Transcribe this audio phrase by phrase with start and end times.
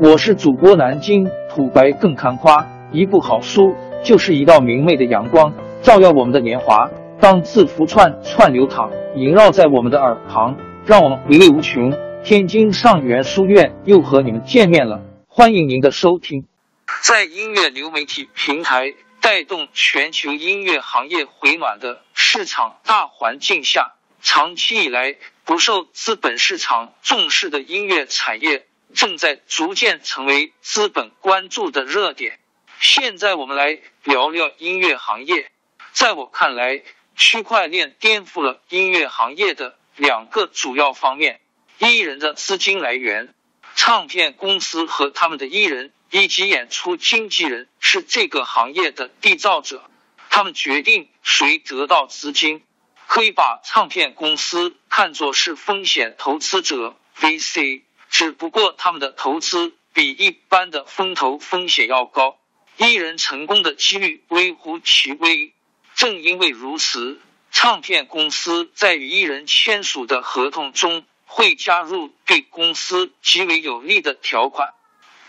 [0.00, 6.90] 我是主播南京土白更看花，一部好书就是一道明媚的阳光，照耀我们的年华。
[7.20, 11.92] 当字符串串流淌，萦绕在我们的耳旁，让我们回味无穷。
[12.24, 16.44] 天津上元书院又和你们见面了，欢迎您的收听。
[17.04, 25.14] 在音乐流媒体平台带动全球音乐行业回暖的市场大环境下，长期以来
[25.44, 32.38] 不受资本市场重视的音乐产业，正在逐渐成为资本关注的热点。
[32.80, 35.50] 现在我们来聊聊音乐行业。
[35.92, 36.82] 在我看来，
[37.16, 41.40] 区块链颠覆了音乐行业的两个主要方面。
[41.78, 43.34] 艺人的资金来源，
[43.74, 49.90] 唱片公司和他们的艺人以及演出经纪人是这个行业的缔造者，
[50.30, 52.62] 他们决定谁得到资金。
[53.06, 57.82] 可以把唱片公司看作是风险投资者 VC，
[58.14, 62.38] 只不过他们的投资比一般的风投风险要高，
[62.76, 65.52] 艺人成功的几率微乎其微。
[65.96, 71.04] 正因为如此，唱片公司在与艺人签署的合同中。
[71.26, 74.72] 会加入对公司极为有利的条款。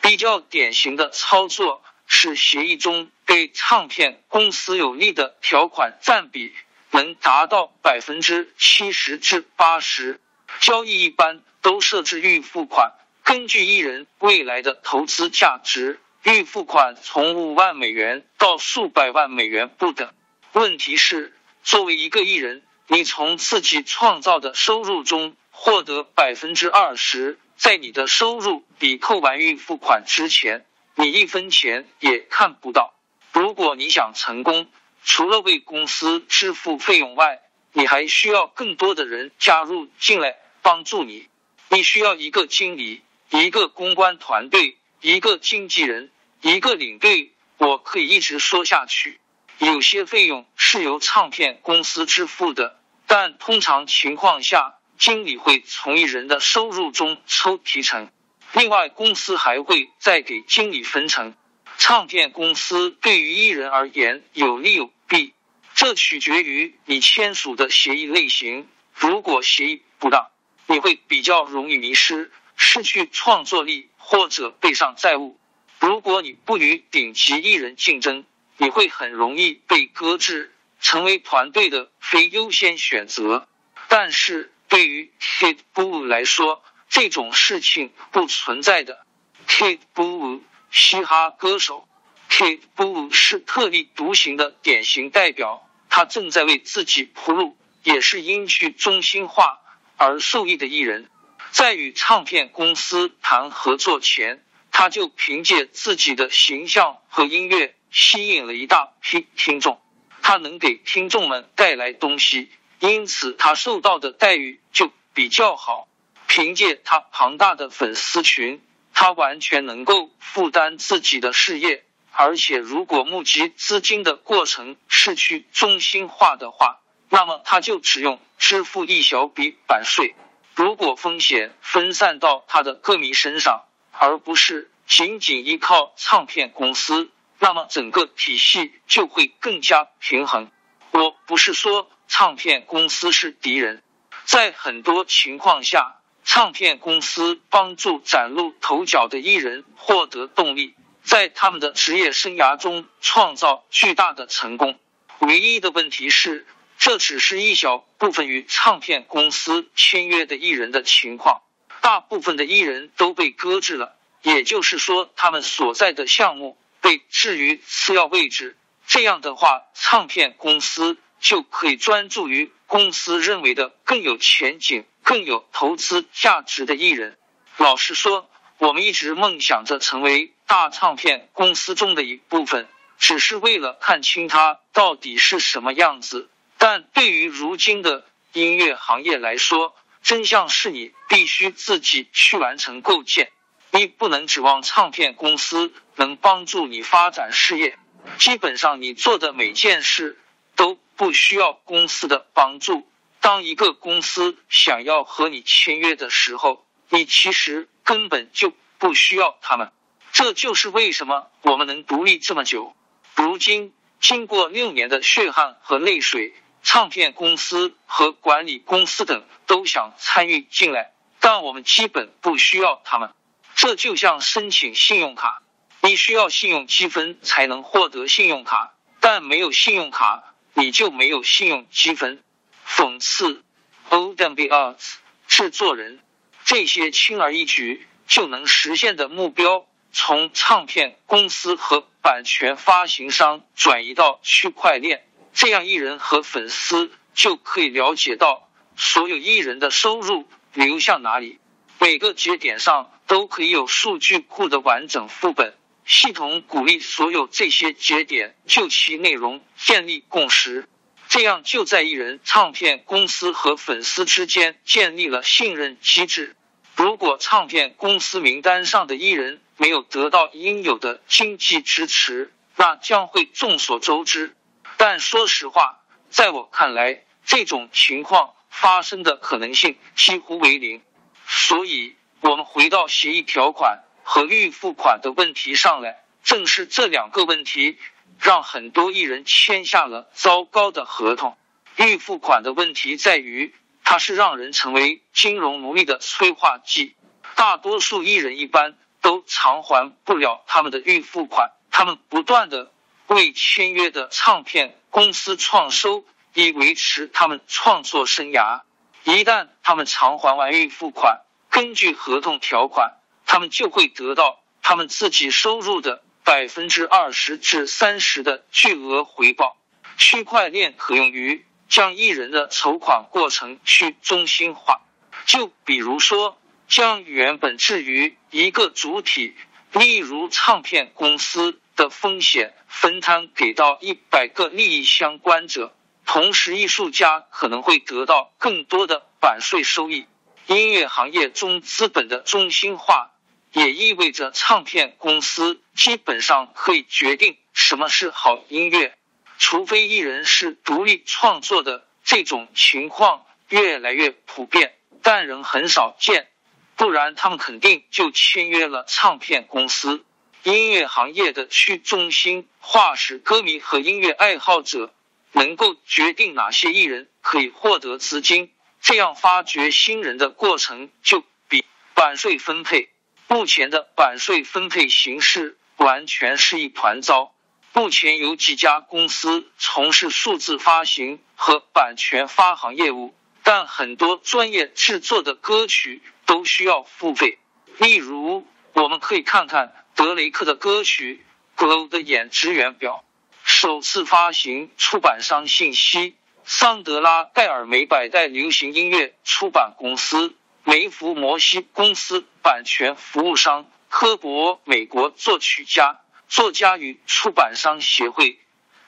[0.00, 6.54] 比较典型的操作是，协议中对唱片公司有利的条款占比
[6.90, 10.22] 能达到百分之七十至八十。
[10.60, 12.92] 交易一般都设置预付款，
[13.24, 20.12] 根据艺人未来的投资价值，预付款从五万美元到数百万美元不等。
[20.52, 25.36] 问题是，作为一个艺人，你从自己创造的收入中。
[25.52, 30.64] 获得百分之二十，在你的收入抵扣完预付款之前，
[30.94, 32.94] 你一分钱也看不到。
[33.34, 34.68] 如果你想成功，
[35.04, 37.42] 除了为公司支付费用外，
[37.74, 41.28] 你还需要更多的人加入进来帮助你。
[41.70, 46.10] 你需要一个经理，一个公关团队，一个经纪人，
[46.42, 47.32] 一个领队。
[47.58, 49.20] 我可以一直说下去。
[49.58, 54.76] 有些费用是由唱片公司支付的，但通常情况下。
[54.98, 58.10] 经理会从艺人的收入中抽提成，
[58.52, 61.34] 另外公司还会再给经理分成。
[61.78, 65.32] 唱片公司对于艺人而言有利有弊，
[65.74, 68.68] 这取决于你签署的协议类型。
[68.94, 70.29] 如果协议不当，
[70.70, 75.38] 你会比较容易迷失、失去创作力或者背上债务。
[75.80, 78.24] 如果你不与顶级艺人竞争，
[78.56, 83.46] 你会很容易被搁置，成为团队的非优先选择。
[83.88, 84.52] 但是。
[84.70, 89.04] 对于 Kid Bull 来说，这种事情不存在的。
[89.48, 91.88] Kid Bull 嘻哈歌手
[92.30, 95.68] ，Kid Bull 是特立独行的典型代表。
[95.88, 99.58] 他正在为自己铺路，也是因去中心化
[100.00, 101.10] 而受益的艺人。
[101.50, 109.78] 在与唱片公司谈合作前，他就凭借自己的形象和音乐吸引了一大批听众。
[110.22, 112.48] 他能给听众们带来东西。
[112.78, 115.86] 因此，他受到的待遇就比较好。
[116.26, 118.62] 凭借他庞大的粉丝群，
[118.94, 121.84] 他完全能够负担自己的事业。
[122.12, 130.14] 而且，如果募集资金的过程是去中心化的话，那么他就只用支付一小笔版税。
[130.54, 140.50] 如果风险分散到他的歌迷身上，而不是仅仅依靠唱片公司，那么整个体系就会更加平衡。
[140.92, 141.90] 我不是说。
[142.12, 143.84] 唱片公司是敌人，
[144.24, 154.76] 在很多情况下，唱片公司帮助崭露头角的艺人获得动力，在他们的职业生涯中创造巨大的成功。
[155.20, 156.48] 唯一的问题是，
[156.80, 161.42] 这只是一小部分与唱片公司签约的艺人的情况，
[161.80, 168.56] 大部分的艺人都被搁置了，也就是说，他们所在的项目被置于次要位置。
[168.88, 170.96] 这样的话，唱片公司。
[171.22, 177.18] 就可以专注于公司认为的更有前景、更有投资价值的艺人。
[177.58, 182.66] 老实说，我们一直梦想着成为大唱片公司中的一部分，
[182.98, 186.30] 只是为了看清它到底是什么样子。
[186.60, 189.74] 但对于如今的音乐行业来说，
[190.04, 193.32] 真相是你必须自己去完成构建，
[193.72, 197.76] 你不能指望唱片公司能帮助你发展事业。
[198.18, 200.20] 基本上，你做的每件事
[200.54, 200.78] 都。
[201.00, 202.86] 不需要公司的帮助。
[203.22, 209.72] 当一个公司想要和你签约的时候，你其实根本就不需要他们。
[210.12, 212.76] 这就是为什么我们能独立这么久。
[213.16, 223.10] 如今，经过六年的血汗和泪水，唱片公司和管理公司等都想参与进来，但我们基本不需要他们。
[223.54, 225.42] 这就像申请信用卡，
[225.82, 232.22] 你需要信用积分才能获得信用卡，但没有信用卡你就没有信用积分。
[232.66, 233.42] 讽刺
[233.90, 234.94] ，Old and b e Arts
[235.26, 236.00] 制作人，
[236.44, 251.38] 这些轻而易举就能实现的目标，从唱片公司和版权发行商转移到区块链，这样艺人和粉丝就可以了解到所有艺人的收入流向哪里，
[251.78, 255.54] 每个节点上都可以有数据库的完整副本。
[255.86, 260.68] 系统鼓励所有这些节点就其内容建立共识。
[261.08, 266.36] 这样就在艺人、唱片公司和粉丝之间建立了信任机制。
[266.76, 274.36] 如果唱片公司名单上的艺人没有得到应有的经济支持，那将会众所周知。
[274.82, 280.80] 但说实话，在我看来，这种情况发生的可能性几乎为零。
[281.26, 287.78] 所以，我们回到协议条款和预付款的问题上来，正是这两个问题。
[288.20, 291.36] 让很多艺人签下了糟糕的合同。
[291.76, 293.54] 预付款的问题在于，
[293.84, 296.94] 它是让人成为金融奴隶的催化剂。
[297.34, 302.72] 大多数艺人一般都偿还不了他们的预付款，他们不断的
[303.14, 306.04] 为签约的唱片公司创收，
[306.34, 308.62] 以维持他们创作生涯。
[309.04, 311.20] 一旦他们偿还完预付款，
[311.50, 312.96] 根据合同条款，
[313.26, 316.02] 他们就会得到他们自己收入的。
[316.22, 319.56] 百分之二十至三十的巨额回报。
[319.96, 324.82] 区块链可用于将艺人的筹款过程去中心化，
[325.26, 329.34] 就比如说，将原本置于一个主体，
[329.72, 335.74] 例如唱片公司的风险分摊给到一百个利益相关者，
[336.04, 340.04] 同时艺术家可能会得到更多的版税收益。
[340.46, 343.12] 音乐行业中资本的中心化。
[343.52, 348.96] 也意味着唱片公司基本上可以决定什么是好音乐，
[349.38, 356.28] 除非艺人是独立创作的，这种情况越来越普遍，但仍很少见。
[356.76, 360.04] 不然他们肯定就签约了唱片公司。
[360.42, 364.94] 音乐行业的去中心化使歌迷和音乐爱好者
[365.32, 368.50] 能够决定哪些艺人可以获得资金，
[368.80, 371.64] 这样发掘新人的过程就比
[371.94, 372.88] 版税分配。
[373.28, 377.34] 目前的版税分配形式完全是一团糟。
[377.72, 383.14] 目前有几家公司从事数字发行和版权发行业务，
[383.44, 387.38] 但很多专业制作的歌曲都需要付费。
[387.78, 391.22] 例如，我们可以看看德雷克的歌曲
[391.62, 393.04] 《Glow》的演职员表。
[393.44, 400.34] 首次发行出版商信息：桑德拉·盖尔梅百代流行音乐出版公司。
[400.64, 406.00] 梅弗摩西公司版权服务商科博美国作曲家
[406.30, 408.38] 作家与出版商协会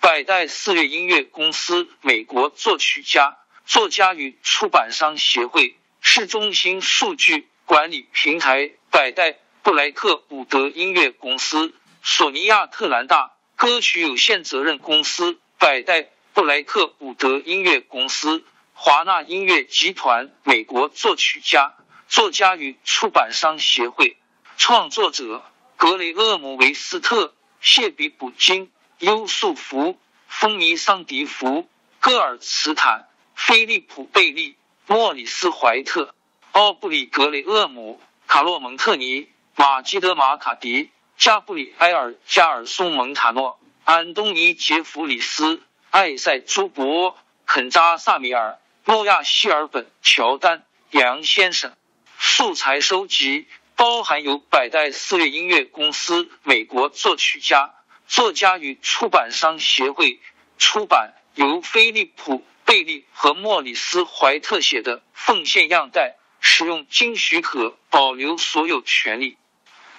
[0.00, 18.44] 百代四月音乐公司美国作曲家作家与出版商协会市中心数据管理平台百代布莱克伍德音乐公司索尼亚特兰大歌曲有限责任公司百代布莱克伍德音乐公司。
[18.80, 21.74] 华纳音乐集团、美国作曲家、
[22.06, 24.16] 作家与出版商协会
[24.56, 25.42] 创作者
[25.76, 29.98] 格雷厄姆·维斯特、谢比普金、优素福、
[30.28, 36.14] 风尼桑迪福、戈尔茨坦、菲利普贝利、莫里斯怀特、
[36.52, 45.60] 奥布里格雷厄姆、卡洛蒙特尼、马基德马卡迪、加布里埃尔加尔松蒙塔诺、安东尼杰弗里斯、
[45.90, 48.60] 艾塞朱博、肯扎萨米尔。
[48.84, 51.76] 诺亚希尔本、乔丹、杨先生，
[52.20, 57.74] 素材收集包含由百代四月音乐公司、美国作曲家、
[58.06, 60.20] 作家与出版商协会
[60.56, 69.36] 出版，由菲利普·贝利和莫里斯·怀特写的奉献样带，使用经许可保留所有权利，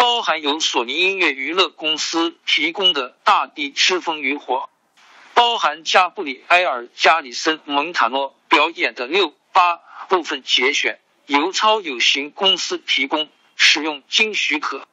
[0.00, 4.70] 包含由索尼音乐娱乐公司提供的《大地之风与火》，
[5.34, 8.34] 包含加布里埃尔·加里森·蒙塔诺。
[8.48, 9.76] 表演的六八
[10.08, 14.88] 部分节选由超有形公司提供，使用经许可，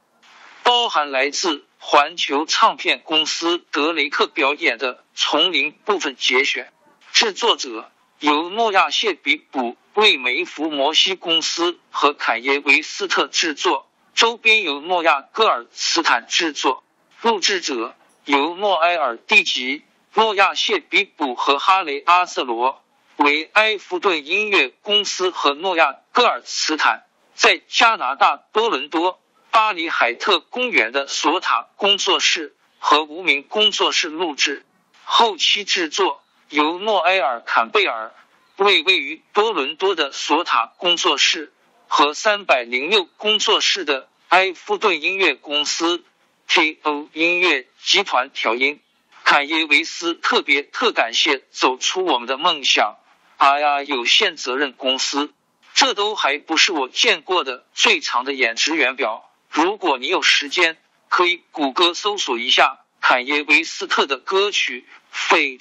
[0.64, 6.74] 包含来自环球唱片公司德雷克表演的丛林部分节选。
[7.14, 13.87] 制作者由诺亚谢比普为梅福摩西公司和凯耶维斯特制作，
[14.18, 16.84] 周边由诺亚戈尔斯坦制作。
[17.22, 17.96] 录制者
[18.26, 19.84] 由诺埃尔蒂吉、
[20.16, 22.84] 诺亚谢比普和哈雷阿瑟罗。
[23.18, 27.04] 为埃弗顿音乐公司和诺亚·戈尔茨坦
[27.36, 29.20] 在加拿大多伦多
[29.52, 34.66] 巴黎海特公园的索塔工作室和无名工作室录制，
[35.04, 38.12] 后期制作由诺埃尔·坎贝尔
[38.56, 41.54] 为位于多伦多的索塔工作室
[41.88, 46.04] 和三百零六工作室的埃夫顿音乐公司
[46.48, 48.80] T.O 音乐集团调音。
[49.24, 52.98] 坎耶维斯特别特感谢走出我们的梦想
[53.38, 55.34] 啊呀有限责任公司。
[55.74, 59.30] 这都还不是我见过的最长的演职员表。
[59.50, 60.78] 如果你有时间，
[61.08, 65.60] 可以谷歌搜索一下坎耶维斯特的歌曲《Fate》。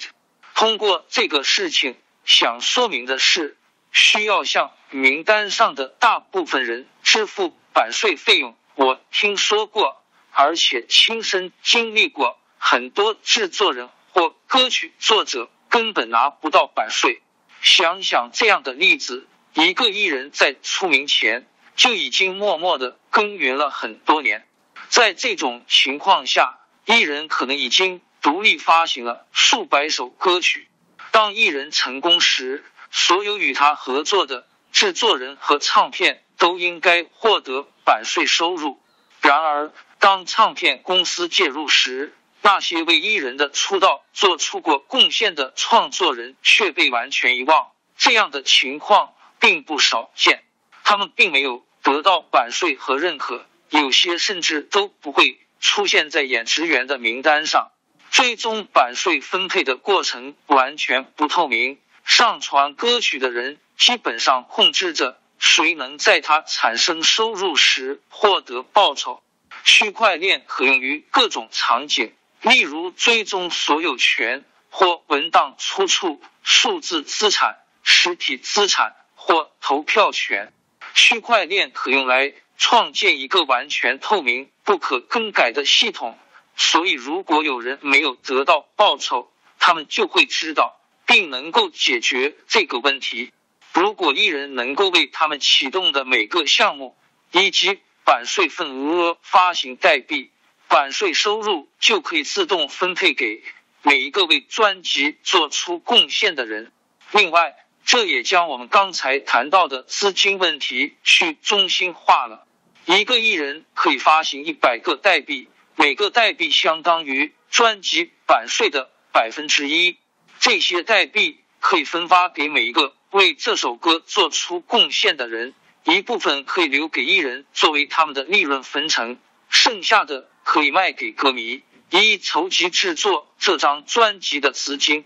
[0.55, 3.57] 通过这个事情，想说明的是，
[3.91, 8.55] 需要向名单上的大部分人支付版税费用。
[8.75, 17.21] 我听说过，而且亲身经历过，很多制作人或歌曲作者根本拿不到版税。
[17.61, 19.27] 想想这样的例子。
[19.53, 24.47] 一个艺人，在出名前就已经默默的耕耘了很多年，
[24.89, 30.67] 在这种情况下，艺人可能已经独立发行了数百首歌曲。
[31.09, 38.81] 当艺人成功时，所有与他合作的制作人和唱片都应该获得版税收入。
[39.21, 47.71] 然而，当唱片公司介入时，那些为艺人的出道做出过贡献的创作人却被完全遗忘。
[47.97, 49.13] 这样的情况。
[49.39, 50.43] 并不少见，
[50.83, 57.69] 他们并没有得到版税和认可，有些甚至都不会出现在演职员的名单上。
[58.09, 61.77] 最终版税分配的过程完全不透明，
[62.07, 69.21] 上传歌曲的人基本上控制着谁能在他产生收入时获得报酬。
[69.63, 72.11] 区块链可用于各种场景，
[72.41, 78.95] 例如追踪所有权或文档出处、数字资产、实体资产。
[79.19, 80.53] 或投票权，
[80.93, 86.17] 区块链可用来创建一个完全透明、不可更改的系统。
[86.55, 93.31] 所以，如果有人没有得到报酬，他们就会知道并能够解决这个问题。
[93.73, 96.95] 如果艺人能够为他们启动的每个项目
[97.31, 100.29] 以及版税份额发行代币，
[100.67, 103.41] 版税收入就可以自动分配给
[103.83, 106.71] 每一个为专辑做出贡献的人。
[107.11, 112.45] 另外，这也将我们刚才谈到的资金问题去中心化了。
[112.85, 119.97] 一个艺人可以发行一百个代币，每个代币相当于专辑版税的百分之一。
[120.39, 125.53] 这些代币可以分发给每一个为这首歌做出贡献的人，
[125.83, 129.17] 一部分可以留给艺人作为他们的利润分成，
[129.49, 135.05] 剩下的可以卖给歌迷，以筹集制作这张专辑的资金。